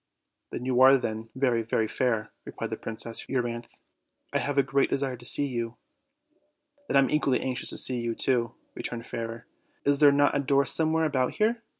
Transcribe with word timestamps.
"You 0.59 0.81
are 0.81 0.97
then 0.97 1.29
very, 1.35 1.61
very 1.61 1.87
fair," 1.87 2.31
replied 2.43 2.71
Princess 2.81 3.23
Eu 3.29 3.39
ryanthe; 3.39 3.81
"I 4.33 4.39
have 4.39 4.57
a 4.57 4.63
great 4.63 4.89
desire 4.89 5.15
to 5.15 5.25
see 5.25 5.45
you." 5.45 5.77
"I 6.91 6.97
am 6.97 7.11
equally 7.11 7.39
anxious 7.41 7.69
to 7.69 7.77
see 7.77 8.01
you/' 8.03 8.55
returned 8.73 9.05
Fairer. 9.05 9.45
"Is 9.85 9.99
there 9.99 10.11
not 10.11 10.35
a 10.35 10.39
door 10.39 10.65
somewhere 10.65 11.05
about 11.05 11.35
here? 11.35 11.61